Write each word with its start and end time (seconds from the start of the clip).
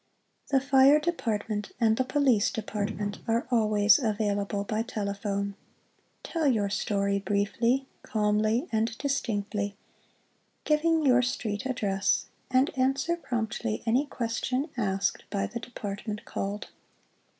Tlie 0.51 0.63
Fire 0.63 0.99
Department 0.99 1.73
and 1.79 1.95
the 1.95 2.03
Police 2.03 2.49
Department 2.49 3.19
are 3.27 3.45
always 3.51 3.99
available 3.99 4.63
by 4.63 4.81
telephone. 4.81 5.53
Tell 6.23 6.47
your 6.47 6.71
story 6.71 7.19
briefly, 7.19 7.85
calmly 8.01 8.67
and 8.71 8.97
distinctly, 8.97 9.75
giving 10.63 11.05
your 11.05 11.21
street 11.21 11.67
address, 11.67 12.25
and 12.49 12.75
answer 12.75 13.15
promptly 13.15 13.83
any 13.85 14.07
question 14.07 14.71
asked 14.75 15.23
by 15.29 15.45
the 15.45 15.59
Department 15.59 16.25
called. 16.25 16.69